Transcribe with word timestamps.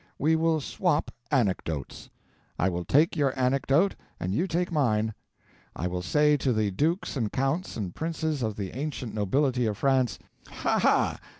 We 0.17 0.35
will 0.35 0.59
swap 0.61 1.11
anecdotes. 1.29 2.09
I 2.57 2.69
will 2.69 2.83
take 2.83 3.15
your 3.15 3.37
anecdote 3.39 3.95
and 4.19 4.33
you 4.33 4.47
take 4.47 4.71
mine. 4.71 5.13
I 5.75 5.85
will 5.85 6.01
say 6.01 6.37
to 6.37 6.51
the 6.51 6.71
dukes 6.71 7.15
and 7.15 7.31
counts 7.31 7.77
and 7.77 7.93
princes 7.93 8.41
of 8.41 8.55
the 8.55 8.75
ancient 8.75 9.13
nobility 9.13 9.67
of 9.67 9.77
France: 9.77 10.17
"Ha, 10.47 10.79
ha! 10.79 11.19